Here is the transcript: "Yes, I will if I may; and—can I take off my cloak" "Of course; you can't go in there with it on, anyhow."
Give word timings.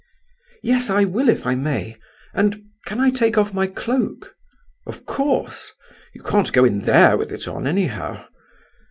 "Yes, 0.63 0.89
I 0.89 1.03
will 1.03 1.29
if 1.29 1.45
I 1.45 1.53
may; 1.53 1.95
and—can 2.33 2.99
I 2.99 3.11
take 3.11 3.37
off 3.37 3.53
my 3.53 3.67
cloak" 3.67 4.33
"Of 4.87 5.05
course; 5.05 5.73
you 6.15 6.23
can't 6.23 6.51
go 6.51 6.65
in 6.65 6.79
there 6.79 7.15
with 7.17 7.31
it 7.31 7.47
on, 7.47 7.67
anyhow." 7.67 8.25